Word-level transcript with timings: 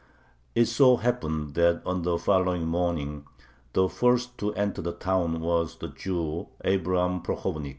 It 0.55 0.65
so 0.65 0.97
happened 0.97 1.53
that 1.53 1.83
on 1.85 2.01
the 2.01 2.17
following 2.17 2.65
morning 2.65 3.27
the 3.73 3.87
first 3.87 4.35
to 4.39 4.51
enter 4.55 4.81
the 4.81 4.93
town 4.93 5.41
was 5.41 5.77
the 5.77 5.89
Jew 5.89 6.47
Abraham 6.65 7.21
Prokhovnik. 7.21 7.69